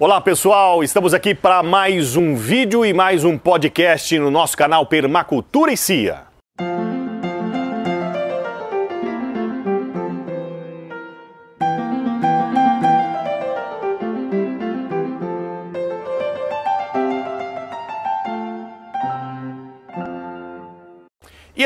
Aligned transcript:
Olá 0.00 0.20
pessoal, 0.20 0.84
estamos 0.84 1.12
aqui 1.12 1.34
para 1.34 1.60
mais 1.60 2.14
um 2.14 2.36
vídeo 2.36 2.86
e 2.86 2.92
mais 2.92 3.24
um 3.24 3.36
podcast 3.36 4.16
no 4.16 4.30
nosso 4.30 4.56
canal 4.56 4.86
Permacultura 4.86 5.72
e 5.72 5.76
Cia. 5.76 6.27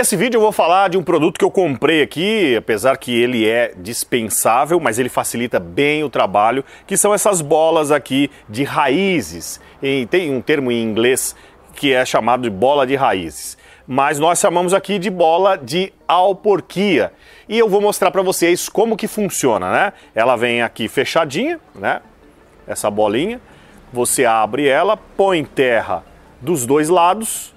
E 0.02 0.04
esse 0.04 0.16
vídeo 0.16 0.38
eu 0.38 0.42
vou 0.42 0.50
falar 0.50 0.90
de 0.90 0.98
um 0.98 1.02
produto 1.04 1.38
que 1.38 1.44
eu 1.44 1.50
comprei 1.50 2.02
aqui, 2.02 2.56
apesar 2.56 2.96
que 2.96 3.12
ele 3.12 3.48
é 3.48 3.72
dispensável, 3.76 4.80
mas 4.80 4.98
ele 4.98 5.08
facilita 5.08 5.60
bem 5.60 6.02
o 6.02 6.10
trabalho, 6.10 6.64
que 6.88 6.96
são 6.96 7.14
essas 7.14 7.40
bolas 7.40 7.92
aqui 7.92 8.28
de 8.48 8.64
raízes. 8.64 9.60
E 9.80 10.04
tem 10.06 10.34
um 10.34 10.40
termo 10.40 10.72
em 10.72 10.82
inglês 10.82 11.36
que 11.76 11.92
é 11.92 12.04
chamado 12.04 12.42
de 12.42 12.50
bola 12.50 12.84
de 12.84 12.96
raízes. 12.96 13.56
Mas 13.86 14.18
nós 14.18 14.40
chamamos 14.40 14.74
aqui 14.74 14.98
de 14.98 15.08
bola 15.08 15.56
de 15.56 15.92
alporquia. 16.08 17.12
E 17.48 17.56
eu 17.56 17.68
vou 17.68 17.80
mostrar 17.80 18.10
para 18.10 18.22
vocês 18.22 18.68
como 18.68 18.96
que 18.96 19.06
funciona, 19.06 19.70
né? 19.70 19.92
Ela 20.16 20.34
vem 20.34 20.62
aqui 20.62 20.88
fechadinha, 20.88 21.60
né? 21.76 22.00
Essa 22.66 22.90
bolinha. 22.90 23.40
Você 23.92 24.24
abre 24.24 24.66
ela, 24.66 24.96
põe 24.96 25.44
terra 25.44 26.02
dos 26.40 26.66
dois 26.66 26.88
lados, 26.88 27.54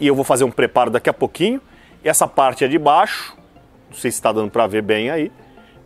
e 0.00 0.06
eu 0.06 0.14
vou 0.14 0.24
fazer 0.24 0.44
um 0.44 0.50
preparo 0.50 0.90
daqui 0.90 1.10
a 1.10 1.12
pouquinho. 1.12 1.60
Essa 2.04 2.28
parte 2.28 2.64
é 2.64 2.68
de 2.68 2.78
baixo, 2.78 3.34
não 3.88 3.96
sei 3.96 4.10
se 4.10 4.18
está 4.18 4.30
dando 4.30 4.50
para 4.50 4.66
ver 4.66 4.82
bem 4.82 5.10
aí. 5.10 5.32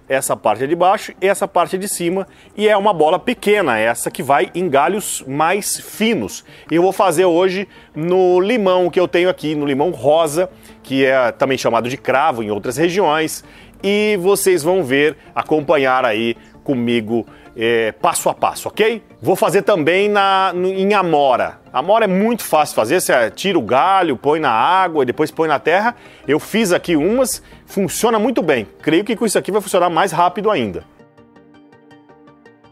Essa 0.08 0.34
parte 0.34 0.64
é 0.64 0.66
de 0.66 0.74
baixo 0.74 1.12
e 1.20 1.28
essa 1.28 1.46
parte 1.46 1.76
é 1.76 1.78
de 1.78 1.86
cima. 1.86 2.26
E 2.56 2.66
é 2.66 2.76
uma 2.76 2.94
bola 2.94 3.18
pequena, 3.18 3.78
essa 3.78 4.10
que 4.10 4.22
vai 4.22 4.50
em 4.54 4.68
galhos 4.68 5.22
mais 5.28 5.78
finos. 5.78 6.44
E 6.70 6.74
eu 6.74 6.82
vou 6.82 6.92
fazer 6.92 7.26
hoje 7.26 7.68
no 7.94 8.40
limão 8.40 8.90
que 8.90 8.98
eu 8.98 9.06
tenho 9.06 9.28
aqui, 9.28 9.54
no 9.54 9.66
limão 9.66 9.90
rosa, 9.90 10.50
que 10.82 11.04
é 11.04 11.30
também 11.30 11.58
chamado 11.58 11.88
de 11.88 11.96
cravo 11.98 12.42
em 12.42 12.50
outras 12.50 12.78
regiões. 12.78 13.44
E 13.82 14.18
vocês 14.20 14.62
vão 14.62 14.82
ver, 14.82 15.16
acompanhar 15.34 16.04
aí 16.04 16.36
comigo 16.64 17.26
é, 17.60 17.90
passo 17.90 18.28
a 18.28 18.34
passo, 18.34 18.68
ok? 18.68 19.02
Vou 19.20 19.34
fazer 19.34 19.62
também 19.62 20.08
na, 20.08 20.52
em 20.54 20.94
amora. 20.94 21.58
Amora 21.72 22.04
é 22.04 22.08
muito 22.08 22.44
fácil 22.44 22.76
fazer, 22.76 23.00
você 23.00 23.30
tira 23.32 23.58
o 23.58 23.62
galho, 23.62 24.16
põe 24.16 24.38
na 24.38 24.52
água 24.52 25.02
e 25.02 25.06
depois 25.06 25.32
põe 25.32 25.48
na 25.48 25.58
terra. 25.58 25.96
Eu 26.26 26.38
fiz 26.38 26.72
aqui 26.72 26.94
umas, 26.94 27.42
funciona 27.66 28.16
muito 28.16 28.42
bem. 28.42 28.64
Creio 28.80 29.02
que 29.02 29.16
com 29.16 29.26
isso 29.26 29.36
aqui 29.36 29.50
vai 29.50 29.60
funcionar 29.60 29.90
mais 29.90 30.12
rápido 30.12 30.52
ainda. 30.52 30.84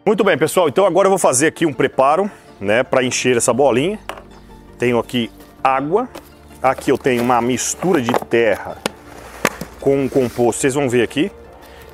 Muito 0.06 0.22
bem, 0.22 0.38
pessoal, 0.38 0.68
então 0.68 0.86
agora 0.86 1.06
eu 1.06 1.10
vou 1.10 1.18
fazer 1.18 1.48
aqui 1.48 1.66
um 1.66 1.72
preparo, 1.72 2.30
né, 2.60 2.84
para 2.84 3.02
encher 3.02 3.36
essa 3.36 3.52
bolinha. 3.52 3.98
Tenho 4.78 5.00
aqui 5.00 5.32
água, 5.64 6.08
aqui 6.62 6.92
eu 6.92 6.98
tenho 6.98 7.24
uma 7.24 7.40
mistura 7.40 8.00
de 8.00 8.12
terra 8.12 8.76
com 9.80 9.96
um 9.96 10.08
composto, 10.08 10.60
vocês 10.60 10.74
vão 10.74 10.88
ver 10.88 11.02
aqui, 11.02 11.32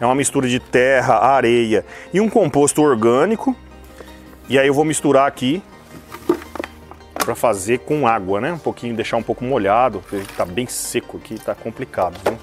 é 0.03 0.07
uma 0.07 0.17
mistura 0.17 0.49
de 0.49 0.59
terra, 0.59 1.15
areia 1.19 1.87
e 2.13 2.21
um 2.21 2.29
composto 2.29 2.83
orgânico. 2.83 3.55
E 4.49 4.59
aí 4.59 4.67
eu 4.67 4.75
vou 4.75 4.85
misturar 4.85 5.29
aqui 5.29 5.63
para 7.15 7.37
fazer 7.37 7.79
com 7.79 8.05
água, 8.05 8.41
né? 8.41 8.53
Um 8.53 8.59
pouquinho, 8.59 8.97
deixar 8.97 9.17
um 9.17 9.23
pouco 9.23 9.45
molhado, 9.45 10.01
porque 10.01 10.27
tá 10.37 10.45
bem 10.45 10.67
seco 10.67 11.19
aqui, 11.19 11.39
tá 11.39 11.55
complicado, 11.55 12.19
viu? 12.25 12.37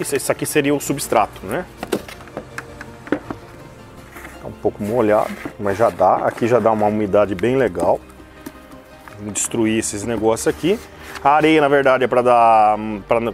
Isso 0.00 0.32
aqui 0.32 0.46
seria 0.46 0.74
o 0.74 0.80
substrato, 0.80 1.44
né? 1.44 1.66
Tá 4.40 4.48
um 4.48 4.52
pouco 4.52 4.82
molhado, 4.82 5.30
mas 5.60 5.76
já 5.76 5.90
dá. 5.90 6.26
Aqui 6.26 6.46
já 6.46 6.58
dá 6.58 6.72
uma 6.72 6.86
umidade 6.86 7.34
bem 7.34 7.56
legal 7.56 8.00
destruir 9.32 9.78
esses 9.78 10.04
negócios 10.04 10.46
aqui. 10.46 10.78
A 11.22 11.30
areia, 11.30 11.60
na 11.60 11.68
verdade, 11.68 12.04
é 12.04 12.06
para 12.06 12.22
dar 12.22 12.76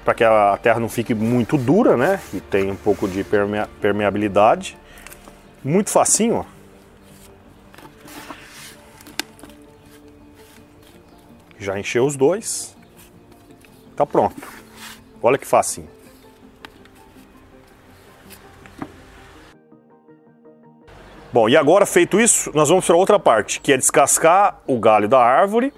para 0.04 0.14
que 0.14 0.24
a 0.24 0.58
terra 0.62 0.80
não 0.80 0.88
fique 0.88 1.14
muito 1.14 1.58
dura, 1.58 1.96
né? 1.96 2.20
E 2.32 2.40
tem 2.40 2.70
um 2.70 2.76
pouco 2.76 3.08
de 3.08 3.22
permea, 3.24 3.68
permeabilidade. 3.80 4.76
Muito 5.64 5.90
facinho, 5.90 6.36
ó. 6.36 6.44
Já 11.58 11.78
encheu 11.78 12.04
os 12.04 12.16
dois. 12.16 12.76
Tá 13.94 14.04
pronto. 14.04 14.42
Olha 15.22 15.38
que 15.38 15.46
facinho. 15.46 15.88
Bom, 21.32 21.48
e 21.48 21.56
agora 21.56 21.86
feito 21.86 22.20
isso, 22.20 22.50
nós 22.54 22.68
vamos 22.68 22.86
para 22.86 22.94
outra 22.94 23.18
parte, 23.18 23.58
que 23.58 23.72
é 23.72 23.76
descascar 23.78 24.60
o 24.66 24.78
galho 24.78 25.08
da 25.08 25.18
árvore, 25.18 25.72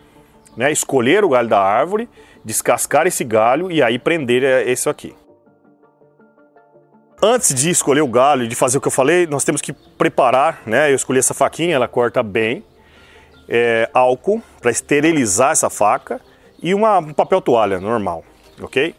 né? 0.57 0.73
Escolher 0.73 1.25
o 1.25 1.29
galho 1.29 1.49
da 1.49 1.61
árvore, 1.61 2.09
descascar 2.45 3.07
esse 3.07 3.23
galho 3.23 3.71
e 3.71 3.81
aí 3.81 3.97
prender 3.97 4.43
esse 4.67 4.89
aqui. 4.89 5.15
Antes 7.23 7.55
de 7.55 7.71
escolher 7.71 8.01
o 8.01 8.09
galho 8.09 8.49
de 8.49 8.57
fazer 8.57 8.79
o 8.79 8.81
que 8.81 8.89
eu 8.89 8.93
falei, 8.93 9.29
nós 9.29 9.45
temos 9.45 9.61
que 9.61 9.73
preparar, 9.73 10.61
né? 10.67 10.91
Eu 10.91 10.97
escolhi 10.97 11.21
essa 11.21 11.33
faquinha, 11.33 11.77
ela 11.77 11.87
corta 11.87 12.21
bem. 12.21 12.65
É, 13.49 13.89
álcool 13.95 14.43
para 14.61 14.73
esterilizar 14.73 15.53
essa 15.53 15.71
faca 15.71 16.21
e 16.61 16.75
uma, 16.75 16.99
um 16.99 17.13
papel 17.13 17.41
toalha 17.41 17.79
normal, 17.79 18.25
ok? 18.61 18.95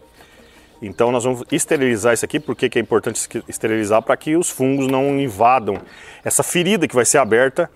Então 0.82 1.12
nós 1.12 1.24
vamos 1.24 1.44
esterilizar 1.52 2.14
isso 2.14 2.26
aqui, 2.26 2.40
porque 2.40 2.70
que 2.70 2.78
é 2.78 2.82
importante 2.82 3.28
esterilizar 3.48 4.02
para 4.02 4.16
que 4.18 4.36
os 4.36 4.50
fungos 4.50 4.88
não 4.88 5.20
invadam 5.20 5.82
essa 6.24 6.44
ferida 6.44 6.88
que 6.88 6.96
vai 6.96 7.06
ser 7.06 7.18
aberta 7.18 7.70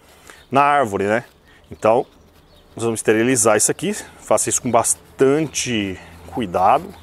na 0.52 0.62
árvore, 0.62 1.06
né? 1.06 1.24
Então 1.72 2.06
nós 2.76 2.84
vamos 2.84 3.00
esterilizar 3.00 3.58
isso 3.58 3.72
aqui, 3.72 3.94
faça 3.94 4.50
isso 4.50 4.62
com 4.62 4.70
bastante 4.70 6.00
cuidado. 6.28 6.94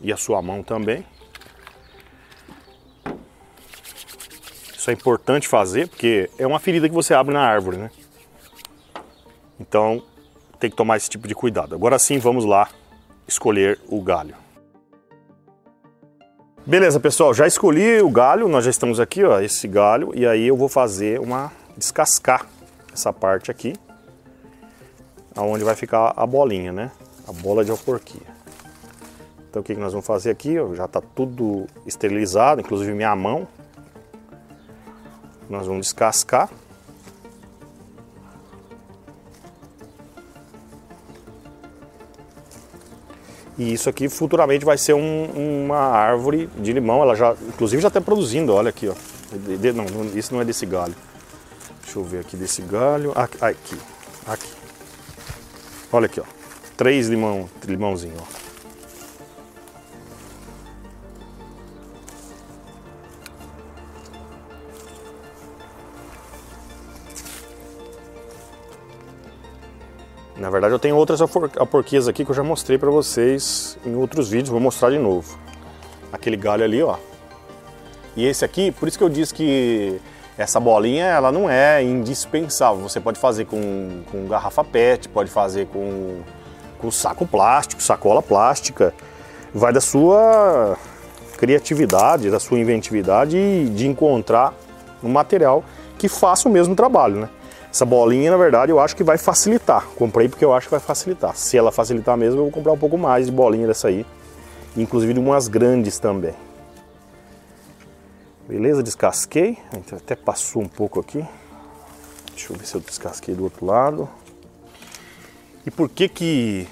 E 0.00 0.12
a 0.12 0.16
sua 0.16 0.40
mão 0.42 0.62
também. 0.62 1.04
Isso 4.76 4.90
é 4.90 4.92
importante 4.92 5.48
fazer, 5.48 5.88
porque 5.88 6.30
é 6.38 6.46
uma 6.46 6.60
ferida 6.60 6.88
que 6.88 6.94
você 6.94 7.12
abre 7.12 7.34
na 7.34 7.40
árvore, 7.40 7.76
né? 7.76 7.90
Então, 9.58 10.02
tem 10.58 10.70
que 10.70 10.76
tomar 10.76 10.96
esse 10.96 11.08
tipo 11.08 11.28
de 11.28 11.34
cuidado. 11.34 11.74
Agora 11.74 11.98
sim, 11.98 12.18
vamos 12.18 12.44
lá 12.44 12.68
escolher 13.26 13.78
o 13.88 14.00
galho. 14.00 14.34
Beleza, 16.64 16.98
pessoal, 16.98 17.32
já 17.32 17.46
escolhi 17.46 18.00
o 18.00 18.10
galho, 18.10 18.48
nós 18.48 18.64
já 18.64 18.70
estamos 18.70 18.98
aqui, 18.98 19.22
ó, 19.22 19.40
esse 19.40 19.68
galho, 19.68 20.10
e 20.14 20.26
aí 20.26 20.48
eu 20.48 20.56
vou 20.56 20.68
fazer 20.68 21.20
uma 21.20 21.52
descascar 21.76 22.44
essa 22.92 23.12
parte 23.12 23.52
aqui, 23.52 23.74
aonde 25.36 25.62
vai 25.62 25.76
ficar 25.76 26.12
a 26.16 26.26
bolinha, 26.26 26.72
né? 26.72 26.90
A 27.28 27.32
bola 27.32 27.64
de 27.64 27.70
alporquia. 27.70 28.34
Então 29.48 29.60
o 29.60 29.64
que, 29.64 29.74
que 29.74 29.80
nós 29.80 29.92
vamos 29.92 30.06
fazer 30.06 30.30
aqui, 30.30 30.58
ó, 30.58 30.74
já 30.74 30.86
está 30.86 31.00
tudo 31.00 31.66
esterilizado, 31.86 32.60
inclusive 32.60 32.92
minha 32.92 33.14
mão. 33.14 33.46
Nós 35.48 35.68
vamos 35.68 35.86
descascar. 35.86 36.50
E 43.58 43.72
isso 43.72 43.88
aqui 43.88 44.08
futuramente 44.08 44.64
vai 44.64 44.76
ser 44.76 44.94
um, 44.94 45.64
uma 45.64 45.78
árvore 45.78 46.48
de 46.58 46.72
limão. 46.72 47.00
Ela 47.02 47.14
já, 47.14 47.34
inclusive, 47.48 47.80
já 47.80 47.88
está 47.88 48.00
produzindo. 48.00 48.52
Olha 48.52 48.68
aqui, 48.68 48.88
ó. 48.88 48.94
Não, 49.74 50.16
isso 50.16 50.34
não 50.34 50.40
é 50.40 50.44
desse 50.44 50.66
galho. 50.66 50.94
Deixa 51.82 51.98
eu 51.98 52.04
ver 52.04 52.20
aqui 52.20 52.36
desse 52.36 52.60
galho. 52.62 53.12
Aqui, 53.14 53.38
aqui. 53.40 53.76
aqui. 54.26 54.48
Olha 55.90 56.06
aqui, 56.06 56.20
ó. 56.20 56.24
Três 56.76 57.08
limão, 57.08 57.48
limãozinho, 57.66 58.16
ó. 58.20 58.45
Na 70.46 70.50
verdade 70.50 70.72
eu 70.72 70.78
tenho 70.78 70.94
outras 70.94 71.20
aporquias 71.20 72.06
aqui 72.06 72.24
que 72.24 72.30
eu 72.30 72.34
já 72.34 72.44
mostrei 72.44 72.78
para 72.78 72.88
vocês 72.88 73.76
em 73.84 73.96
outros 73.96 74.28
vídeos, 74.28 74.48
vou 74.48 74.60
mostrar 74.60 74.90
de 74.90 74.98
novo. 74.98 75.36
Aquele 76.12 76.36
galho 76.36 76.62
ali, 76.62 76.80
ó. 76.80 76.98
E 78.14 78.24
esse 78.24 78.44
aqui, 78.44 78.70
por 78.70 78.86
isso 78.86 78.96
que 78.96 79.02
eu 79.02 79.08
disse 79.08 79.34
que 79.34 80.00
essa 80.38 80.60
bolinha 80.60 81.06
ela 81.06 81.32
não 81.32 81.50
é 81.50 81.82
indispensável. 81.82 82.80
Você 82.80 83.00
pode 83.00 83.18
fazer 83.18 83.46
com, 83.46 84.04
com 84.08 84.28
garrafa 84.28 84.62
PET, 84.62 85.08
pode 85.08 85.32
fazer 85.32 85.66
com, 85.66 86.20
com 86.78 86.92
saco 86.92 87.26
plástico, 87.26 87.82
sacola 87.82 88.22
plástica. 88.22 88.94
Vai 89.52 89.72
da 89.72 89.80
sua 89.80 90.76
criatividade, 91.38 92.30
da 92.30 92.38
sua 92.38 92.60
inventividade 92.60 93.68
de 93.70 93.88
encontrar 93.88 94.54
um 95.02 95.08
material 95.08 95.64
que 95.98 96.08
faça 96.08 96.48
o 96.48 96.52
mesmo 96.52 96.76
trabalho, 96.76 97.16
né? 97.16 97.28
Essa 97.76 97.84
bolinha, 97.84 98.30
na 98.30 98.38
verdade, 98.38 98.72
eu 98.72 98.80
acho 98.80 98.96
que 98.96 99.04
vai 99.04 99.18
facilitar. 99.18 99.86
Comprei 99.98 100.30
porque 100.30 100.42
eu 100.42 100.54
acho 100.54 100.66
que 100.66 100.70
vai 100.70 100.80
facilitar. 100.80 101.36
Se 101.36 101.58
ela 101.58 101.70
facilitar 101.70 102.16
mesmo, 102.16 102.38
eu 102.38 102.44
vou 102.44 102.50
comprar 102.50 102.72
um 102.72 102.78
pouco 102.78 102.96
mais 102.96 103.26
de 103.26 103.32
bolinha 103.32 103.66
dessa 103.66 103.88
aí. 103.88 104.06
Inclusive 104.74 105.12
de 105.12 105.20
umas 105.20 105.46
grandes 105.46 105.98
também. 105.98 106.32
Beleza, 108.48 108.82
descasquei. 108.82 109.58
Até 109.92 110.16
passou 110.16 110.62
um 110.62 110.68
pouco 110.68 110.98
aqui. 110.98 111.22
Deixa 112.30 112.50
eu 112.50 112.56
ver 112.56 112.64
se 112.64 112.74
eu 112.76 112.80
descasquei 112.80 113.34
do 113.34 113.44
outro 113.44 113.66
lado. 113.66 114.08
E 115.66 115.70
por 115.70 115.90
que 115.90 116.08
que 116.08 116.66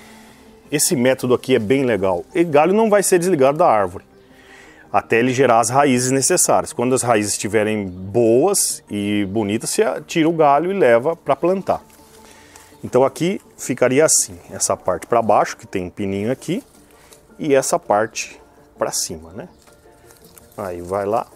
esse 0.73 0.97
método 0.97 1.35
aqui 1.35 1.55
é 1.55 1.59
bem 1.59 1.85
legal? 1.85 2.25
O 2.35 2.45
galho 2.47 2.73
não 2.73 2.89
vai 2.89 3.03
ser 3.03 3.19
desligado 3.19 3.59
da 3.59 3.67
árvore 3.67 4.07
até 4.95 5.19
ele 5.19 5.35
gerar 5.35 5.59
as 5.59 5.71
raízes 5.71 6.13
necessárias. 6.13 6.73
Quando 6.73 6.95
as 6.95 7.03
raízes 7.03 7.33
estiverem 7.33 7.85
boas 7.85 8.81
e 8.89 9.25
bonitas, 9.25 9.71
você 9.71 9.83
tira 10.03 10.29
o 10.29 10.33
galho 10.33 10.71
e 10.71 10.79
leva 10.79 11.17
para 11.17 11.35
plantar. 11.35 11.83
Então 12.85 13.03
aqui 13.03 13.41
ficaria 13.59 14.05
assim, 14.05 14.39
essa 14.53 14.77
parte 14.77 15.09
para 15.09 15.21
baixo, 15.21 15.57
que 15.57 15.67
tem 15.67 15.87
um 15.87 15.91
pininho 15.91 16.31
aqui, 16.31 16.63
e 17.41 17.57
essa 17.57 17.77
parte 17.77 18.41
para 18.79 18.93
cima, 18.93 19.33
né? 19.33 19.49
Aí 20.57 20.81
vai 20.81 21.05
lá, 21.05 21.27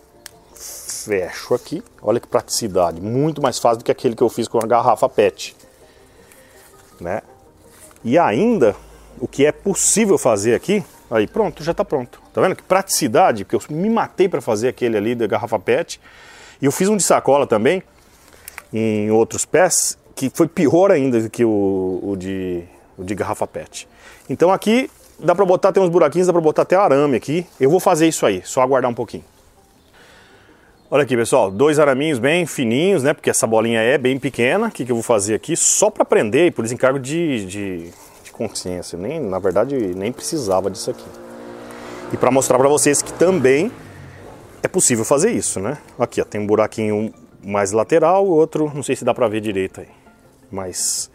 fecho 0.55 1.53
aqui. 1.53 1.83
Olha 2.01 2.21
que 2.21 2.29
praticidade, 2.29 3.01
muito 3.01 3.43
mais 3.43 3.59
fácil 3.59 3.79
do 3.79 3.85
que 3.85 3.91
aquele 3.91 4.15
que 4.15 4.23
eu 4.23 4.29
fiz 4.29 4.47
com 4.47 4.59
a 4.59 4.67
garrafa 4.69 5.09
PET, 5.09 5.57
né? 7.01 7.23
E 8.05 8.17
ainda, 8.17 8.77
o 9.19 9.27
que 9.27 9.45
é 9.45 9.51
possível 9.51 10.17
fazer 10.17 10.55
aqui, 10.55 10.85
aí 11.11 11.27
pronto, 11.27 11.63
já 11.63 11.73
está 11.73 11.85
pronto. 11.85 12.21
Tá 12.33 12.41
vendo 12.41 12.57
que 12.57 12.63
praticidade, 12.63 13.45
porque 13.45 13.57
eu 13.57 13.77
me 13.77 13.89
matei 13.89 14.29
para 14.29 14.41
fazer 14.41 14.69
aquele 14.69 14.97
ali 14.97 15.15
da 15.15 15.27
garrafa 15.27 15.59
PET. 15.59 16.01
E 16.61 16.67
eu 16.67 16.73
fiz 16.73 16.89
um 16.89 16.97
de 16.97 17.03
sacola 17.03 17.47
também, 17.47 17.83
em 18.73 19.11
outros 19.11 19.45
pés, 19.45 19.99
que 20.15 20.31
foi 20.35 20.49
pior 20.49 20.91
ainda 20.91 21.21
do 21.21 21.31
que 21.31 21.45
o, 21.45 22.01
o, 22.03 22.17
de, 22.17 22.65
o 22.97 23.05
de 23.05 23.15
garrafa 23.15 23.47
PET. 23.47 23.89
Então 24.29 24.53
aqui 24.53 24.91
dá 25.19 25.35
para 25.35 25.45
botar, 25.45 25.73
tem 25.73 25.83
uns 25.83 25.89
buraquinhos, 25.89 26.27
dá 26.27 26.33
para 26.33 26.43
botar 26.43 26.63
até 26.63 26.77
arame 26.77 27.17
aqui. 27.17 27.47
Eu 27.61 27.71
vou 27.71 27.81
fazer 27.81 28.07
isso 28.09 28.27
aí, 28.27 28.43
só 28.45 28.61
aguardar 28.63 28.91
um 28.91 28.95
pouquinho. 28.95 29.25
Olha 30.91 31.03
aqui, 31.03 31.15
pessoal, 31.15 31.51
dois 31.51 31.79
araminhos 31.79 32.19
bem 32.19 32.47
fininhos, 32.47 33.03
né? 33.03 33.13
Porque 33.13 33.29
essa 33.29 33.47
bolinha 33.47 33.81
é 33.81 33.99
bem 33.99 34.19
pequena. 34.19 34.69
O 34.69 34.71
que, 34.71 34.87
que 34.87 34.91
eu 34.91 34.97
vou 34.97 35.03
fazer 35.03 35.35
aqui? 35.35 35.55
Só 35.55 35.91
para 35.91 36.03
prender 36.03 36.51
por 36.53 36.63
desencargo 36.63 36.99
de, 36.99 37.45
de, 37.45 37.91
de 37.91 37.93
consciência. 38.39 38.97
Nem, 38.99 39.21
na 39.21 39.39
verdade, 39.39 39.77
nem 39.95 40.13
precisava 40.13 40.71
disso 40.71 40.91
aqui 40.91 41.05
e 42.13 42.17
para 42.17 42.31
mostrar 42.31 42.59
para 42.59 42.69
vocês 42.69 43.03
que 43.03 43.13
também 43.13 43.71
é 44.63 44.69
possível 44.69 45.05
fazer 45.05 45.31
isso, 45.31 45.61
né? 45.61 45.79
Aqui, 45.99 46.21
ó, 46.21 46.25
tem 46.25 46.41
um 46.41 46.47
buraquinho 46.47 47.13
mais 47.45 47.73
lateral, 47.73 48.27
outro, 48.27 48.71
não 48.75 48.83
sei 48.83 48.97
se 48.97 49.05
dá 49.05 49.13
para 49.15 49.29
ver 49.29 49.41
direito 49.41 49.81
aí, 49.81 49.89
mas 50.51 51.11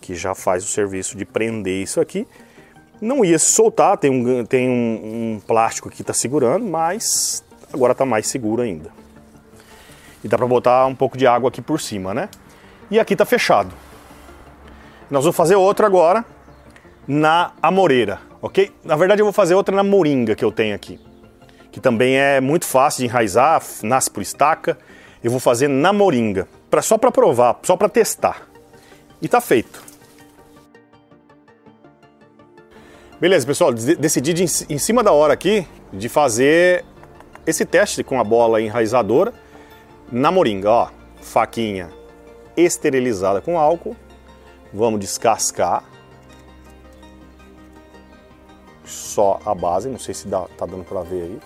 que 0.00 0.14
já 0.14 0.34
faz 0.34 0.64
o 0.64 0.66
serviço 0.66 1.16
de 1.16 1.24
prender 1.24 1.82
isso 1.82 2.00
aqui. 2.00 2.26
Não 3.00 3.24
ia 3.24 3.38
se 3.38 3.52
soltar, 3.52 3.96
tem 3.96 4.10
um, 4.10 4.44
tem 4.44 4.68
um, 4.68 5.34
um 5.36 5.40
plástico 5.40 5.88
que 5.88 6.02
está 6.02 6.12
segurando, 6.12 6.64
mas 6.64 7.44
agora 7.72 7.92
está 7.92 8.04
mais 8.04 8.26
seguro 8.26 8.62
ainda. 8.62 8.90
E 10.22 10.28
dá 10.28 10.36
para 10.36 10.46
botar 10.46 10.86
um 10.86 10.94
pouco 10.94 11.16
de 11.16 11.26
água 11.26 11.48
aqui 11.48 11.62
por 11.62 11.80
cima, 11.80 12.12
né? 12.12 12.28
E 12.90 12.98
aqui 13.00 13.14
está 13.14 13.24
fechado. 13.24 13.72
Nós 15.12 15.22
vamos 15.22 15.36
fazer 15.36 15.54
outro 15.54 15.86
agora 15.86 16.24
na 17.06 17.52
amoreira 17.62 18.32
ok? 18.42 18.72
Na 18.82 18.96
verdade 18.96 19.22
eu 19.22 19.24
vou 19.24 19.32
fazer 19.32 19.54
outra 19.54 19.74
na 19.74 19.84
moringa 19.84 20.34
que 20.34 20.44
eu 20.44 20.50
tenho 20.50 20.74
aqui, 20.74 20.98
que 21.70 21.80
também 21.80 22.18
é 22.18 22.40
muito 22.40 22.66
fácil 22.66 22.98
de 22.98 23.06
enraizar, 23.06 23.62
nasce 23.84 24.10
por 24.10 24.20
estaca. 24.20 24.76
Eu 25.22 25.30
vou 25.30 25.38
fazer 25.38 25.68
na 25.68 25.92
moringa, 25.92 26.48
pra, 26.68 26.82
só 26.82 26.98
para 26.98 27.12
provar, 27.12 27.60
só 27.62 27.76
para 27.76 27.88
testar. 27.88 28.48
E 29.22 29.28
tá 29.28 29.40
feito. 29.40 29.80
Beleza, 33.20 33.46
pessoal, 33.46 33.72
decidi 33.72 34.32
de, 34.32 34.42
em 34.42 34.78
cima 34.78 35.04
da 35.04 35.12
hora 35.12 35.32
aqui 35.32 35.64
de 35.92 36.08
fazer 36.08 36.84
esse 37.46 37.64
teste 37.64 38.02
com 38.02 38.18
a 38.18 38.24
bola 38.24 38.60
enraizadora 38.60 39.32
na 40.10 40.32
moringa, 40.32 40.68
ó. 40.68 40.88
Faquinha 41.20 41.88
esterilizada 42.56 43.40
com 43.40 43.56
álcool. 43.56 43.96
Vamos 44.72 45.00
descascar 45.00 45.84
só 48.84 49.38
a 49.44 49.54
base, 49.54 49.88
não 49.88 49.98
sei 49.98 50.14
se 50.14 50.26
dá, 50.26 50.46
tá 50.56 50.64
dando 50.64 50.84
para 50.84 51.02
ver 51.02 51.22
aí. 51.22 51.40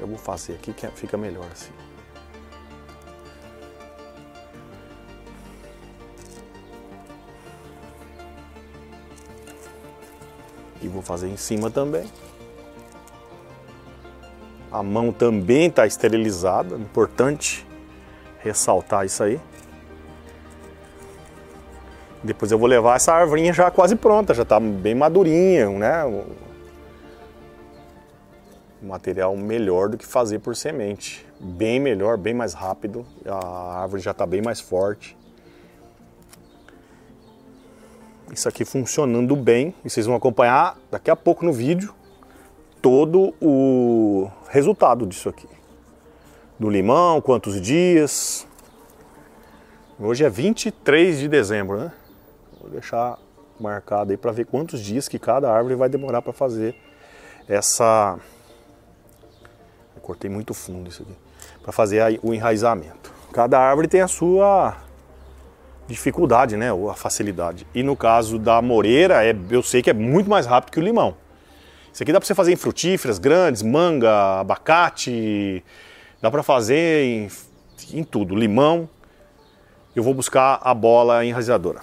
Eu 0.00 0.06
vou 0.06 0.18
fazer 0.18 0.54
aqui 0.54 0.72
que 0.72 0.86
fica 0.88 1.16
melhor 1.16 1.46
assim. 1.52 1.72
E 10.82 10.88
vou 10.88 11.02
fazer 11.02 11.28
em 11.28 11.36
cima 11.36 11.70
também. 11.70 12.10
A 14.72 14.82
mão 14.82 15.12
também 15.12 15.66
está 15.66 15.86
esterilizada, 15.86 16.76
importante 16.76 17.66
ressaltar 18.38 19.04
isso 19.04 19.22
aí. 19.22 19.40
Depois 22.22 22.52
eu 22.52 22.58
vou 22.58 22.68
levar 22.68 22.96
essa 22.96 23.14
arvorinha 23.14 23.52
já 23.52 23.70
quase 23.70 23.96
pronta, 23.96 24.34
já 24.34 24.42
está 24.42 24.60
bem 24.60 24.94
madurinha, 24.94 25.70
né? 25.70 26.24
Material 28.82 29.34
melhor 29.36 29.88
do 29.88 29.96
que 29.96 30.06
fazer 30.06 30.38
por 30.38 30.54
semente. 30.54 31.26
Bem 31.38 31.80
melhor, 31.80 32.18
bem 32.18 32.34
mais 32.34 32.52
rápido. 32.52 33.06
A 33.26 33.80
árvore 33.80 34.02
já 34.02 34.10
está 34.10 34.26
bem 34.26 34.42
mais 34.42 34.60
forte. 34.60 35.16
Isso 38.30 38.48
aqui 38.48 38.64
funcionando 38.64 39.34
bem. 39.34 39.74
E 39.82 39.88
vocês 39.88 40.04
vão 40.04 40.14
acompanhar 40.14 40.76
daqui 40.90 41.10
a 41.10 41.16
pouco 41.16 41.44
no 41.44 41.52
vídeo 41.52 41.94
todo 42.82 43.34
o 43.40 44.30
resultado 44.48 45.06
disso 45.06 45.28
aqui. 45.28 45.48
Do 46.58 46.68
limão, 46.68 47.20
quantos 47.22 47.60
dias. 47.60 48.46
Hoje 49.98 50.24
é 50.24 50.30
23 50.30 51.18
de 51.18 51.28
dezembro, 51.28 51.78
né? 51.78 51.92
Vou 52.60 52.70
deixar 52.70 53.18
marcado 53.58 54.10
aí 54.10 54.16
para 54.16 54.32
ver 54.32 54.44
quantos 54.44 54.80
dias 54.80 55.08
que 55.08 55.18
cada 55.18 55.50
árvore 55.50 55.74
vai 55.74 55.88
demorar 55.88 56.20
para 56.20 56.32
fazer 56.32 56.74
essa. 57.48 58.18
Eu 59.96 60.02
cortei 60.02 60.30
muito 60.30 60.52
fundo 60.52 60.88
isso 60.88 61.02
aqui. 61.02 61.16
Para 61.62 61.72
fazer 61.72 62.20
o 62.22 62.34
enraizamento. 62.34 63.12
Cada 63.32 63.58
árvore 63.58 63.88
tem 63.88 64.02
a 64.02 64.08
sua 64.08 64.76
dificuldade, 65.86 66.56
né? 66.56 66.72
Ou 66.72 66.90
a 66.90 66.94
facilidade. 66.94 67.66
E 67.74 67.82
no 67.82 67.96
caso 67.96 68.38
da 68.38 68.60
moreira, 68.60 69.24
é, 69.24 69.34
eu 69.50 69.62
sei 69.62 69.82
que 69.82 69.90
é 69.90 69.94
muito 69.94 70.28
mais 70.28 70.46
rápido 70.46 70.72
que 70.72 70.80
o 70.80 70.82
limão. 70.82 71.16
Isso 71.92 72.02
aqui 72.02 72.12
dá 72.12 72.20
para 72.20 72.26
você 72.26 72.34
fazer 72.34 72.52
em 72.52 72.56
frutíferas 72.56 73.18
grandes, 73.18 73.62
manga, 73.62 74.40
abacate, 74.40 75.64
dá 76.20 76.30
para 76.30 76.42
fazer 76.42 77.04
em, 77.04 77.28
em 77.92 78.04
tudo, 78.04 78.36
limão. 78.36 78.88
Eu 79.96 80.02
vou 80.02 80.14
buscar 80.14 80.60
a 80.62 80.72
bola 80.72 81.24
enraizadora. 81.24 81.80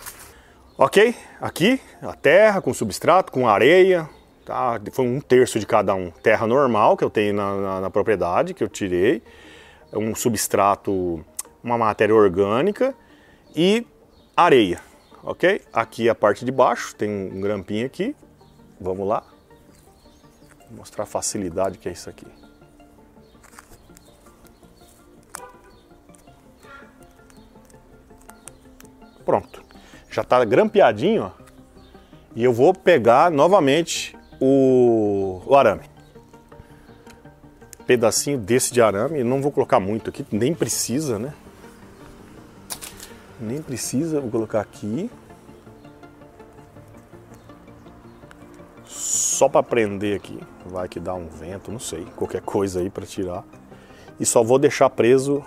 Ok, 0.80 1.16
aqui 1.42 1.82
a 2.04 2.14
terra 2.14 2.62
com 2.62 2.72
substrato, 2.72 3.32
com 3.32 3.50
areia, 3.50 4.08
tá? 4.46 4.80
foi 4.92 5.08
um 5.08 5.20
terço 5.20 5.60
de 5.60 5.66
cada 5.66 5.96
um. 5.96 6.12
Terra 6.12 6.46
normal 6.46 6.96
que 6.96 7.04
eu 7.04 7.10
tenho 7.10 7.34
na, 7.34 7.56
na, 7.56 7.82
na 7.82 7.90
propriedade, 7.90 8.54
que 8.54 8.64
eu 8.64 8.70
tirei, 8.70 9.24
um 9.92 10.14
substrato, 10.14 11.26
uma 11.64 11.80
matéria 11.80 12.14
orgânica 12.14 12.94
e 13.56 13.88
areia, 14.36 14.80
ok? 15.24 15.64
Aqui 15.74 16.08
a 16.10 16.14
parte 16.14 16.46
de 16.46 16.52
baixo, 16.52 16.94
tem 16.96 17.10
um 17.10 17.42
grampinho 17.42 17.88
aqui, 17.88 18.16
vamos 18.80 19.08
lá, 19.08 19.24
Vou 20.70 20.78
mostrar 20.78 21.06
a 21.06 21.08
facilidade 21.08 21.80
que 21.80 21.90
é 21.90 21.92
isso 21.92 22.08
aqui. 22.08 22.28
Pronto 29.26 29.67
já 30.18 30.24
está 30.24 30.44
grampeadinho, 30.44 31.26
ó, 31.26 31.32
e 32.36 32.44
eu 32.44 32.52
vou 32.52 32.74
pegar 32.74 33.30
novamente 33.30 34.18
o, 34.42 35.44
o 35.46 35.56
arame. 35.56 35.84
Pedacinho 37.86 38.40
desse 38.40 38.74
de 38.74 38.82
arame, 38.82 39.24
não 39.24 39.44
vou 39.44 39.52
colocar 39.52 39.80
muito 39.80 40.10
aqui, 40.10 40.26
nem 40.32 40.56
precisa, 40.56 41.20
né? 41.20 41.36
Nem 43.40 43.62
precisa, 43.62 44.20
vou 44.20 44.32
colocar 44.32 44.60
aqui. 44.60 45.12
Só 48.88 49.48
para 49.48 49.62
prender 49.62 50.18
aqui, 50.18 50.40
vai 50.66 50.90
que 50.90 51.00
dá 51.00 51.14
um 51.14 51.28
vento, 51.28 51.72
não 51.72 51.80
sei, 51.80 52.06
qualquer 52.16 52.42
coisa 52.42 52.80
aí 52.80 52.90
para 52.90 53.06
tirar. 53.06 53.46
E 54.20 54.26
só 54.26 54.42
vou 54.42 54.58
deixar 54.58 54.90
preso 54.90 55.46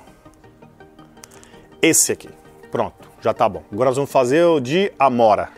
esse 1.83 2.13
aqui. 2.13 2.31
Pronto 2.71 3.10
já 3.21 3.33
tá 3.35 3.49
bom. 3.49 3.63
Agora 3.73 3.91
nós 3.91 3.97
vamos 3.97 4.11
fazer 4.11 4.45
o 4.45 4.61
de 4.61 4.93
amora. 4.99 5.49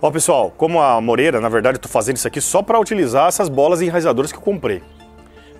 Ó 0.00 0.10
pessoal, 0.10 0.52
como 0.56 0.80
a 0.80 1.00
moreira, 1.00 1.40
na 1.40 1.48
verdade 1.48 1.76
eu 1.78 1.82
tô 1.82 1.88
fazendo 1.88 2.16
isso 2.16 2.28
aqui 2.28 2.40
só 2.40 2.62
para 2.62 2.78
utilizar 2.78 3.28
essas 3.28 3.48
bolas 3.48 3.80
enraizadoras 3.80 4.30
que 4.30 4.38
eu 4.38 4.42
comprei. 4.42 4.82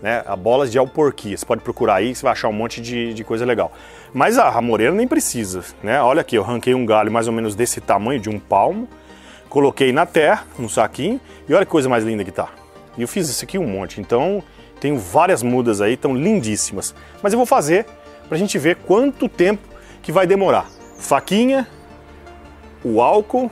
né? 0.03 0.23
A 0.27 0.37
bolas 0.37 0.71
de 0.71 0.77
alporquia. 0.79 1.35
Você 1.35 1.47
pode 1.47 1.63
procurar 1.63 1.95
aí, 1.95 2.15
você 2.15 2.23
vai 2.23 2.33
achar 2.33 2.49
um 2.49 2.53
monte 2.53 2.79
de, 2.79 3.15
de 3.15 3.25
coisa 3.25 3.47
legal. 3.47 3.73
Mas 4.13 4.37
a, 4.37 4.51
a 4.51 4.61
moreira 4.61 4.95
nem 4.95 5.09
precisa, 5.09 5.65
né? 5.83 5.99
Olha 6.03 6.21
aqui, 6.21 6.37
eu 6.37 6.43
ranquei 6.43 6.75
um 6.75 6.85
galho 6.85 7.11
mais 7.11 7.27
ou 7.27 7.33
menos 7.33 7.55
desse 7.55 7.81
tamanho, 7.81 8.21
de 8.21 8.29
um 8.29 8.39
palmo, 8.39 8.87
coloquei 9.49 9.93
na 9.93 10.05
terra, 10.05 10.45
num 10.59 10.69
saquinho, 10.69 11.19
e 11.49 11.55
olha 11.55 11.65
que 11.65 11.73
coisa 11.73 11.89
mais 11.89 12.05
linda 12.05 12.23
que 12.23 12.31
tá. 12.31 12.51
E 12.99 13.03
eu 13.03 13.09
fiz 13.09 13.31
isso 13.31 13.43
aqui 13.43 13.57
um 13.59 13.67
monte, 13.67 13.99
então 13.99 14.43
tenho 14.79 14.99
várias 14.99 15.43
mudas 15.43 15.81
aí, 15.81 15.97
tão 15.97 16.15
lindíssimas. 16.15 16.95
Mas 17.23 17.33
eu 17.33 17.39
vou 17.39 17.47
fazer 17.47 17.87
pra 18.35 18.39
gente 18.41 18.59
ver 18.59 18.75
quanto 18.79 19.29
tempo 19.29 19.63
que 20.03 20.11
vai 20.11 20.27
demorar. 20.27 20.69
Faquinha, 20.99 21.69
o 22.85 23.01
álcool 23.01 23.49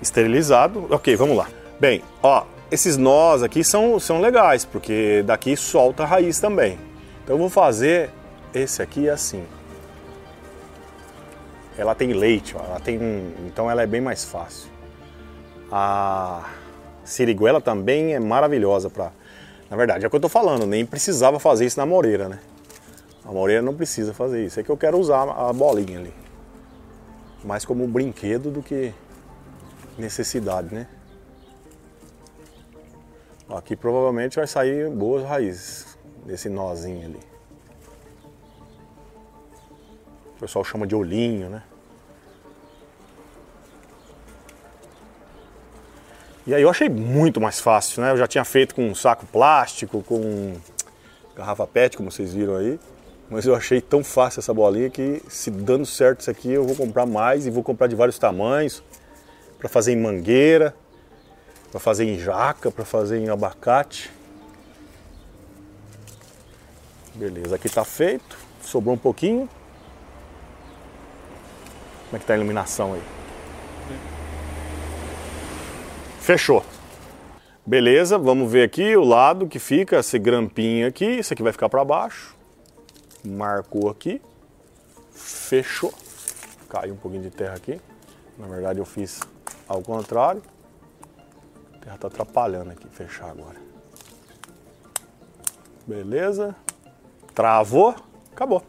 esterilizado. 0.00 0.86
Ok, 0.88 1.16
vamos 1.16 1.36
lá. 1.36 1.48
Bem, 1.80 2.00
ó, 2.22 2.44
esses 2.70 2.96
nós 2.96 3.42
aqui 3.42 3.64
são, 3.64 3.98
são 3.98 4.20
legais, 4.20 4.64
porque 4.64 5.24
daqui 5.26 5.56
solta 5.56 6.04
a 6.04 6.06
raiz 6.06 6.38
também. 6.38 6.78
Então 7.24 7.34
eu 7.34 7.38
vou 7.40 7.50
fazer 7.50 8.08
esse 8.54 8.80
aqui 8.80 9.08
assim. 9.08 9.42
Ela 11.76 11.92
tem 11.96 12.12
leite, 12.12 12.54
ó, 12.56 12.64
ela 12.64 12.78
tem, 12.78 13.00
então 13.48 13.68
ela 13.68 13.82
é 13.82 13.86
bem 13.86 14.00
mais 14.00 14.24
fácil. 14.24 14.70
A 15.72 16.44
siriguela 17.02 17.60
também 17.60 18.14
é 18.14 18.20
maravilhosa 18.20 18.88
para, 18.88 19.10
na 19.68 19.76
verdade, 19.76 20.04
é 20.04 20.06
o 20.06 20.10
que 20.10 20.14
eu 20.14 20.20
tô 20.20 20.28
falando, 20.28 20.64
nem 20.66 20.86
precisava 20.86 21.40
fazer 21.40 21.66
isso 21.66 21.80
na 21.80 21.84
moreira, 21.84 22.28
né? 22.28 22.38
A 23.24 23.32
moreira 23.32 23.62
não 23.62 23.74
precisa 23.74 24.12
fazer 24.12 24.44
isso, 24.44 24.60
é 24.60 24.62
que 24.62 24.70
eu 24.70 24.76
quero 24.76 24.98
usar 24.98 25.22
a 25.22 25.52
bolinha 25.52 25.98
ali. 25.98 26.12
Mais 27.42 27.64
como 27.64 27.84
um 27.84 27.90
brinquedo 27.90 28.50
do 28.50 28.62
que 28.62 28.92
necessidade, 29.98 30.74
né? 30.74 30.86
Aqui 33.48 33.76
provavelmente 33.76 34.36
vai 34.36 34.46
sair 34.46 34.90
boas 34.90 35.24
raízes 35.24 35.96
desse 36.24 36.48
nozinho 36.48 37.06
ali. 37.06 37.20
O 40.36 40.40
pessoal 40.40 40.64
chama 40.64 40.86
de 40.86 40.94
olhinho, 40.94 41.48
né? 41.48 41.62
E 46.46 46.54
aí 46.54 46.60
eu 46.60 46.68
achei 46.68 46.90
muito 46.90 47.40
mais 47.40 47.58
fácil, 47.58 48.02
né? 48.02 48.10
Eu 48.10 48.18
já 48.18 48.26
tinha 48.26 48.44
feito 48.44 48.74
com 48.74 48.86
um 48.86 48.94
saco 48.94 49.24
plástico, 49.26 50.02
com 50.02 50.54
garrafa 51.34 51.66
PET, 51.66 51.96
como 51.96 52.10
vocês 52.10 52.34
viram 52.34 52.56
aí. 52.56 52.78
Mas 53.34 53.46
eu 53.46 53.54
achei 53.54 53.80
tão 53.80 54.04
fácil 54.04 54.40
essa 54.40 54.54
bolinha 54.54 54.88
que 54.88 55.20
se 55.28 55.50
dando 55.50 55.84
certo 55.84 56.20
isso 56.20 56.30
aqui 56.30 56.52
eu 56.52 56.64
vou 56.64 56.76
comprar 56.76 57.04
mais 57.04 57.46
e 57.46 57.50
vou 57.50 57.62
comprar 57.62 57.88
de 57.88 57.96
vários 57.96 58.18
tamanhos 58.18 58.82
para 59.58 59.68
fazer 59.68 59.92
em 59.92 59.96
mangueira 59.96 60.74
para 61.74 61.80
fazer 61.80 62.04
em 62.04 62.16
jaca, 62.16 62.70
para 62.70 62.84
fazer 62.84 63.18
em 63.18 63.28
abacate. 63.28 64.08
Beleza, 67.16 67.56
aqui 67.56 67.66
está 67.66 67.84
feito. 67.84 68.38
Sobrou 68.62 68.94
um 68.94 68.98
pouquinho. 68.98 69.48
Como 72.04 72.16
é 72.16 72.18
que 72.20 72.24
tá 72.24 72.34
a 72.34 72.36
iluminação 72.36 72.94
aí? 72.94 73.02
Fechou. 76.20 76.64
Beleza, 77.66 78.18
vamos 78.18 78.52
ver 78.52 78.62
aqui 78.62 78.96
o 78.96 79.02
lado 79.02 79.48
que 79.48 79.58
fica 79.58 79.98
esse 79.98 80.16
grampinho 80.16 80.86
aqui. 80.86 81.04
Isso 81.04 81.32
aqui 81.32 81.42
vai 81.42 81.50
ficar 81.50 81.68
para 81.68 81.84
baixo. 81.84 82.36
Marcou 83.24 83.88
aqui. 83.88 84.20
Fechou. 85.12 85.92
Caiu 86.68 86.94
um 86.94 86.96
pouquinho 86.96 87.22
de 87.22 87.30
terra 87.30 87.54
aqui. 87.54 87.80
Na 88.38 88.46
verdade 88.46 88.78
eu 88.78 88.84
fiz 88.84 89.20
ao 89.68 89.80
contrário 89.82 90.42
terra 91.84 91.98
tá 91.98 92.08
atrapalhando 92.08 92.70
aqui, 92.70 92.88
fechar 92.88 93.30
agora. 93.30 93.56
Beleza. 95.86 96.56
Travou, 97.34 97.94
acabou. 98.32 98.64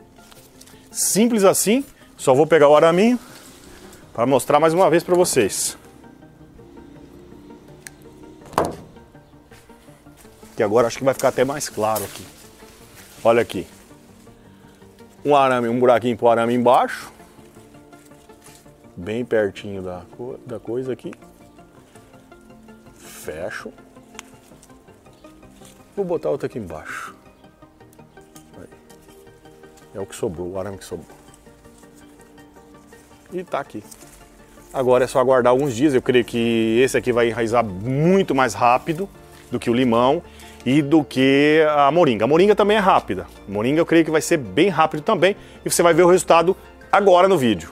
Simples 0.92 1.44
assim, 1.44 1.86
só 2.18 2.34
vou 2.34 2.46
pegar 2.46 2.68
o 2.68 2.76
araminho 2.76 3.18
para 4.14 4.26
mostrar 4.26 4.60
mais 4.60 4.74
uma 4.74 4.90
vez 4.90 5.04
para 5.04 5.16
vocês. 5.16 5.78
Que 10.56 10.64
agora 10.64 10.88
acho 10.88 10.98
que 10.98 11.04
vai 11.04 11.14
ficar 11.14 11.30
até 11.30 11.46
mais 11.46 11.70
claro 11.70 12.04
aqui. 12.04 12.26
Olha 13.24 13.42
aqui. 13.42 13.68
Um 15.26 15.36
arame, 15.36 15.68
um 15.68 15.80
buraquinho 15.80 16.16
para 16.16 16.26
o 16.26 16.30
arame 16.30 16.54
embaixo. 16.54 17.12
Bem 18.96 19.26
pertinho 19.26 19.82
da, 19.82 20.04
da 20.46 20.60
coisa 20.60 20.94
aqui 20.94 21.12
fecho. 23.26 23.74
Vou 25.96 26.06
botar 26.06 26.30
outra 26.30 26.46
aqui 26.46 26.60
embaixo. 26.60 27.16
Aí. 28.58 28.68
É 29.96 30.00
o 30.00 30.06
que 30.06 30.16
sobrou, 30.16 30.52
o 30.52 30.60
arame 30.60 30.78
que 30.78 30.86
sobrou. 30.86 31.18
E 33.34 33.44
tá 33.44 33.60
aqui. 33.60 33.84
Agora 34.72 35.06
é 35.06 35.08
só 35.08 35.20
aguardar 35.20 35.52
alguns 35.52 35.76
dias. 35.76 35.94
Eu 35.94 36.02
creio 36.02 36.24
que 36.24 36.80
esse 36.84 36.96
aqui 36.98 37.12
vai 37.12 37.30
enraizar 37.30 37.66
muito 37.66 38.36
mais 38.36 38.54
rápido 38.54 39.10
do 39.50 39.60
que 39.60 39.70
o 39.70 39.74
limão 39.74 40.22
e 40.66 40.82
do 40.82 41.04
que 41.04 41.64
a 41.70 41.92
moringa. 41.92 42.26
A 42.26 42.28
moringa 42.28 42.56
também 42.56 42.78
é 42.78 42.80
rápida. 42.80 43.28
A 43.48 43.52
moringa 43.52 43.80
eu 43.80 43.86
creio 43.86 44.04
que 44.04 44.12
vai 44.12 44.22
ser 44.22 44.38
bem 44.38 44.70
rápido 44.70 45.04
também 45.04 45.36
e 45.64 45.70
você 45.70 45.84
vai 45.84 45.94
ver 45.94 46.04
o 46.04 46.10
resultado 46.10 46.58
agora 46.92 47.28
no 47.28 47.38
vídeo. 47.38 47.72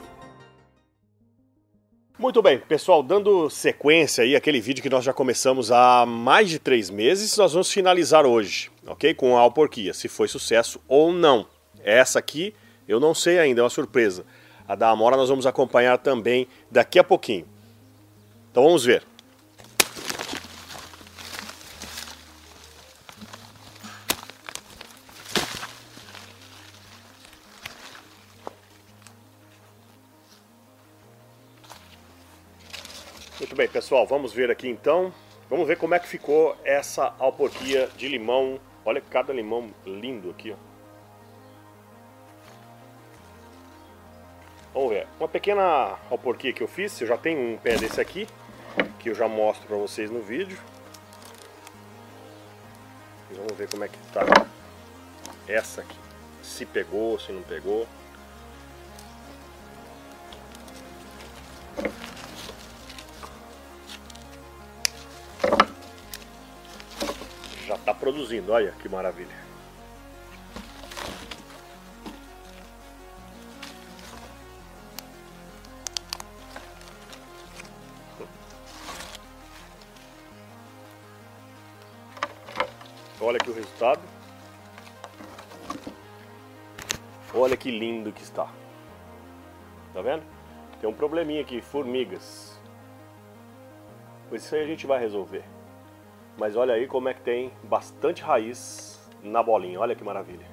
Muito 2.16 2.40
bem, 2.40 2.60
pessoal, 2.60 3.02
dando 3.02 3.50
sequência 3.50 4.22
aí 4.22 4.36
aquele 4.36 4.60
vídeo 4.60 4.80
que 4.80 4.88
nós 4.88 5.04
já 5.04 5.12
começamos 5.12 5.72
há 5.72 6.06
mais 6.06 6.48
de 6.48 6.60
três 6.60 6.88
meses, 6.88 7.36
nós 7.36 7.52
vamos 7.52 7.72
finalizar 7.72 8.24
hoje, 8.24 8.70
ok? 8.86 9.12
Com 9.14 9.36
a 9.36 9.40
alporquia, 9.40 9.92
se 9.92 10.06
foi 10.06 10.28
sucesso 10.28 10.80
ou 10.86 11.12
não. 11.12 11.44
Essa 11.82 12.20
aqui 12.20 12.54
eu 12.86 13.00
não 13.00 13.14
sei 13.14 13.40
ainda, 13.40 13.60
é 13.60 13.64
uma 13.64 13.70
surpresa. 13.70 14.24
A 14.66 14.76
da 14.76 14.90
Amora 14.90 15.16
nós 15.16 15.28
vamos 15.28 15.44
acompanhar 15.44 15.98
também 15.98 16.46
daqui 16.70 17.00
a 17.00 17.04
pouquinho. 17.04 17.46
Então 18.50 18.62
vamos 18.62 18.84
ver. 18.84 19.02
Muito 33.36 33.56
bem, 33.56 33.66
pessoal, 33.66 34.06
vamos 34.06 34.32
ver 34.32 34.48
aqui 34.48 34.68
então. 34.68 35.12
Vamos 35.50 35.66
ver 35.66 35.76
como 35.76 35.92
é 35.92 35.98
que 35.98 36.06
ficou 36.06 36.56
essa 36.62 37.12
alporquia 37.18 37.88
de 37.96 38.06
limão. 38.06 38.60
Olha 38.84 39.00
cada 39.00 39.32
limão 39.32 39.74
lindo 39.84 40.30
aqui, 40.30 40.52
ó. 40.52 40.56
Vamos 44.72 44.90
ver. 44.90 45.08
Uma 45.18 45.28
pequena 45.28 45.98
alporquia 46.08 46.52
que 46.52 46.62
eu 46.62 46.68
fiz, 46.68 47.00
eu 47.00 47.08
já 47.08 47.18
tenho 47.18 47.54
um 47.54 47.56
pé 47.56 47.76
desse 47.76 48.00
aqui, 48.00 48.28
que 49.00 49.10
eu 49.10 49.16
já 49.16 49.26
mostro 49.26 49.66
para 49.66 49.76
vocês 49.78 50.12
no 50.12 50.20
vídeo. 50.20 50.58
E 53.32 53.34
vamos 53.34 53.56
ver 53.56 53.68
como 53.68 53.82
é 53.82 53.88
que 53.88 53.98
tá 54.12 54.46
essa 55.48 55.80
aqui. 55.80 55.98
Se 56.40 56.64
pegou, 56.64 57.18
se 57.18 57.32
não 57.32 57.42
pegou. 57.42 57.84
Produzindo, 68.14 68.52
olha 68.52 68.70
que 68.80 68.88
maravilha. 68.88 69.44
Olha 83.20 83.36
aqui 83.36 83.50
o 83.50 83.54
resultado. 83.54 84.00
Olha 87.34 87.56
que 87.56 87.70
lindo 87.70 88.12
que 88.12 88.22
está. 88.22 88.48
Tá 89.92 90.02
vendo? 90.02 90.22
Tem 90.80 90.88
um 90.88 90.92
probleminha 90.92 91.40
aqui, 91.40 91.60
formigas. 91.60 92.60
Isso 94.30 94.54
aí 94.54 94.62
a 94.62 94.66
gente 94.66 94.86
vai 94.86 95.00
resolver. 95.00 95.53
Mas 96.36 96.56
olha 96.56 96.74
aí 96.74 96.86
como 96.86 97.08
é 97.08 97.14
que 97.14 97.20
tem 97.20 97.52
bastante 97.62 98.22
raiz 98.22 99.00
na 99.22 99.42
bolinha, 99.42 99.80
olha 99.80 99.94
que 99.94 100.04
maravilha. 100.04 100.46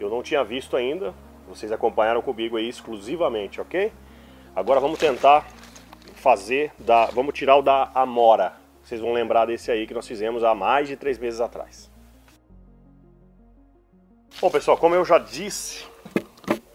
Eu 0.00 0.08
não 0.10 0.22
tinha 0.22 0.42
visto 0.42 0.76
ainda, 0.76 1.14
vocês 1.48 1.70
acompanharam 1.70 2.22
comigo 2.22 2.56
aí 2.56 2.68
exclusivamente, 2.68 3.60
ok? 3.60 3.92
Agora 4.56 4.80
vamos 4.80 4.98
tentar 4.98 5.46
fazer, 6.14 6.72
da, 6.78 7.06
vamos 7.06 7.34
tirar 7.34 7.56
o 7.56 7.62
da 7.62 7.90
Amora. 7.94 8.54
Vocês 8.82 9.00
vão 9.00 9.12
lembrar 9.12 9.46
desse 9.46 9.70
aí 9.70 9.86
que 9.86 9.94
nós 9.94 10.06
fizemos 10.06 10.42
há 10.42 10.54
mais 10.54 10.88
de 10.88 10.96
três 10.96 11.18
meses 11.18 11.40
atrás. 11.40 11.90
Bom 14.40 14.50
pessoal, 14.50 14.76
como 14.76 14.94
eu 14.94 15.04
já 15.04 15.18
disse 15.18 15.86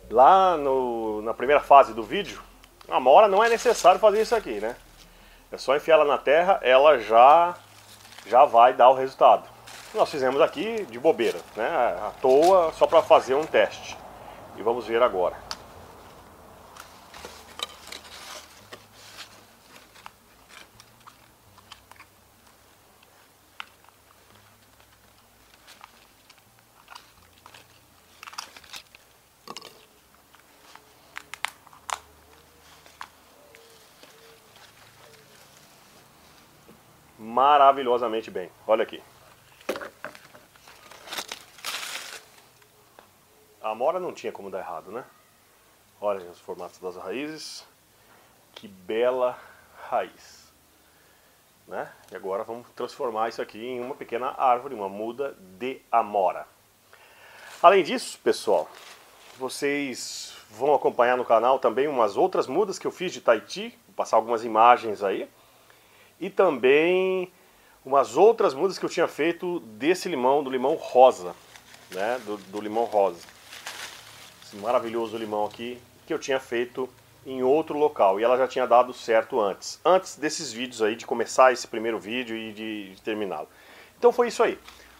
lá 0.09 0.57
no, 0.57 1.21
na 1.21 1.33
primeira 1.33 1.61
fase 1.61 1.93
do 1.93 2.01
vídeo, 2.01 2.41
a 2.87 2.97
Amora 2.97 3.27
não 3.27 3.43
é 3.43 3.49
necessário 3.49 3.99
fazer 3.99 4.21
isso 4.21 4.35
aqui, 4.35 4.59
né? 4.59 4.75
É 5.51 5.57
só 5.57 5.75
enfiar 5.75 5.95
ela 5.95 6.05
na 6.05 6.17
terra, 6.17 6.59
ela 6.61 6.99
já, 6.99 7.55
já 8.27 8.45
vai 8.45 8.73
dar 8.73 8.89
o 8.89 8.93
resultado. 8.93 9.43
Nós 9.95 10.09
fizemos 10.09 10.39
aqui 10.41 10.85
de 10.85 10.99
bobeira, 10.99 11.39
né? 11.55 11.67
À 11.67 12.11
toa, 12.21 12.71
só 12.73 12.85
para 12.85 13.01
fazer 13.01 13.33
um 13.33 13.43
teste. 13.43 13.97
E 14.55 14.61
vamos 14.61 14.85
ver 14.85 15.01
agora. 15.01 15.48
Maravilhosamente 37.19 38.31
bem. 38.31 38.49
Olha 38.65 38.83
aqui. 38.83 39.03
A 43.61 43.71
amora 43.71 43.99
não 43.99 44.13
tinha 44.13 44.31
como 44.31 44.49
dar 44.49 44.59
errado, 44.59 44.89
né? 44.89 45.03
Olha 45.99 46.23
os 46.31 46.39
formatos 46.39 46.79
das 46.79 46.95
raízes. 46.95 47.65
Que 48.55 48.67
bela 48.67 49.37
raiz. 49.89 50.49
Né? 51.67 51.91
E 52.11 52.15
agora 52.15 52.43
vamos 52.43 52.67
transformar 52.69 53.29
isso 53.29 53.41
aqui 53.41 53.63
em 53.63 53.81
uma 53.81 53.93
pequena 53.93 54.33
árvore, 54.37 54.73
uma 54.73 54.89
muda 54.89 55.35
de 55.59 55.81
amora. 55.91 56.47
Além 57.61 57.83
disso, 57.83 58.17
pessoal, 58.23 58.67
vocês 59.37 60.35
vão 60.49 60.73
acompanhar 60.73 61.17
no 61.17 61.25
canal 61.25 61.59
também 61.59 61.87
umas 61.87 62.17
outras 62.17 62.47
mudas 62.47 62.79
que 62.79 62.87
eu 62.87 62.91
fiz 62.91 63.11
de 63.11 63.21
Tahiti. 63.21 63.77
Vou 63.85 63.95
passar 63.95 64.15
algumas 64.15 64.43
imagens 64.43 65.03
aí 65.03 65.29
e 66.19 66.29
também 66.29 67.31
umas 67.85 68.17
outras 68.17 68.53
mudas 68.53 68.77
que 68.77 68.85
eu 68.85 68.89
tinha 68.89 69.07
feito 69.07 69.59
desse 69.61 70.09
limão, 70.09 70.43
do 70.43 70.49
limão 70.49 70.75
rosa, 70.75 71.35
né, 71.91 72.19
do, 72.25 72.37
do 72.37 72.61
limão 72.61 72.85
rosa. 72.85 73.19
Esse 74.43 74.55
maravilhoso 74.57 75.17
limão 75.17 75.45
aqui 75.45 75.79
que 76.05 76.13
eu 76.13 76.19
tinha 76.19 76.39
feito 76.39 76.89
em 77.25 77.43
outro 77.43 77.77
local 77.77 78.19
e 78.19 78.23
ela 78.23 78.37
já 78.37 78.47
tinha 78.47 78.65
dado 78.65 78.93
certo 78.93 79.39
antes, 79.39 79.79
antes 79.85 80.15
desses 80.15 80.51
vídeos 80.51 80.81
aí, 80.81 80.95
de 80.95 81.05
começar 81.05 81.51
esse 81.51 81.67
primeiro 81.67 81.99
vídeo 81.99 82.35
e 82.35 82.51
de, 82.51 82.95
de 82.95 83.01
terminá-lo. 83.01 83.47
Então 83.97 84.11
foi 84.11 84.27
isso 84.27 84.41
aí, 84.41 84.57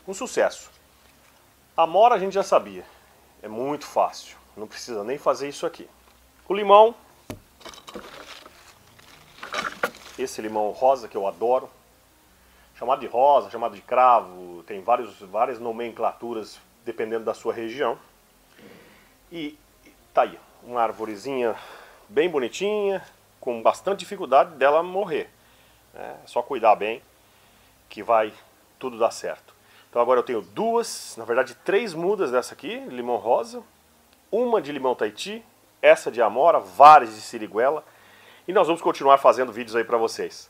um 0.07 0.13
sucesso. 0.13 0.69
A 1.75 1.87
mora 1.87 2.15
a 2.15 2.19
gente 2.19 2.33
já 2.33 2.43
sabia, 2.43 2.85
é 3.41 3.47
muito 3.47 3.85
fácil, 3.85 4.37
não 4.55 4.67
precisa 4.67 5.03
nem 5.03 5.17
fazer 5.17 5.47
isso 5.49 5.65
aqui. 5.65 5.89
O 6.47 6.53
limão 6.53 6.93
esse 10.21 10.41
limão 10.41 10.71
rosa 10.71 11.07
que 11.07 11.17
eu 11.17 11.27
adoro, 11.27 11.69
chamado 12.75 12.99
de 12.99 13.07
rosa, 13.07 13.49
chamado 13.49 13.75
de 13.75 13.81
cravo, 13.81 14.63
tem 14.63 14.81
vários, 14.81 15.19
várias 15.19 15.59
nomenclaturas 15.59 16.59
dependendo 16.85 17.25
da 17.25 17.33
sua 17.33 17.53
região. 17.53 17.97
E 19.31 19.57
tá 20.13 20.23
aí, 20.23 20.39
uma 20.63 20.81
arvorezinha 20.81 21.55
bem 22.07 22.29
bonitinha, 22.29 23.05
com 23.39 23.61
bastante 23.61 23.99
dificuldade 23.99 24.55
dela 24.55 24.81
morrer. 24.81 25.29
É 25.93 26.15
só 26.25 26.41
cuidar 26.41 26.75
bem 26.75 27.01
que 27.89 28.03
vai 28.03 28.33
tudo 28.77 28.97
dar 28.97 29.11
certo. 29.11 29.53
Então 29.89 30.01
agora 30.01 30.19
eu 30.19 30.23
tenho 30.23 30.41
duas, 30.41 31.15
na 31.17 31.25
verdade 31.25 31.55
três 31.65 31.93
mudas 31.93 32.31
dessa 32.31 32.53
aqui, 32.53 32.79
limão 32.89 33.17
rosa, 33.17 33.63
uma 34.31 34.61
de 34.61 34.71
limão 34.71 34.93
Tahiti, 34.93 35.43
essa 35.81 36.11
de 36.11 36.21
amora, 36.21 36.59
várias 36.59 37.15
de 37.15 37.21
siriguela, 37.21 37.83
e 38.49 38.51
nós 38.51 38.65
vamos 38.65 38.81
continuar 38.81 39.19
fazendo 39.19 39.51
vídeos 39.51 39.75
aí 39.75 39.83
para 39.83 39.95
vocês. 39.95 40.49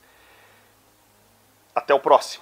Até 1.76 1.94
o 1.94 2.00
próximo. 2.00 2.42